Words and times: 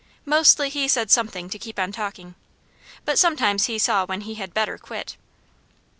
Mostly, 0.25 0.69
he 0.71 0.87
said 0.87 1.11
something 1.11 1.47
to 1.51 1.59
keep 1.59 1.77
on 1.77 1.91
talking, 1.91 2.33
but 3.05 3.19
sometimes 3.19 3.67
he 3.67 3.77
saw 3.77 4.03
when 4.03 4.21
he 4.21 4.33
had 4.33 4.51
better 4.51 4.79
quit. 4.79 5.15